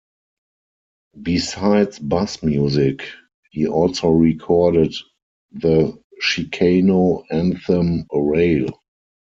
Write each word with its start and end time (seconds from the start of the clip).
Besides 1.21 1.99
bass 1.99 2.41
music, 2.41 3.05
he 3.51 3.67
also 3.67 4.09
recorded 4.09 4.95
the 5.51 5.95
Chicano 6.23 7.23
anthem 7.29 8.05
"Orale". 8.11 8.73